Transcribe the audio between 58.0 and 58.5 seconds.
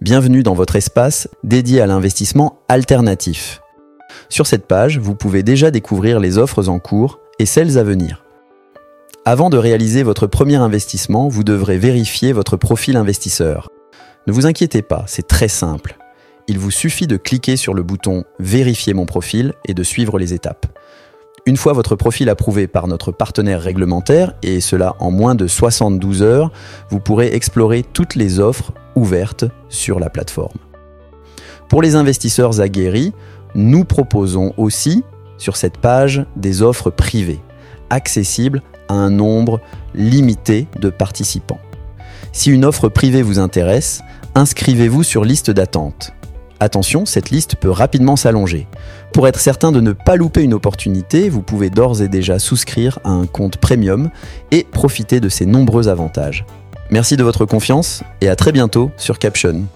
et à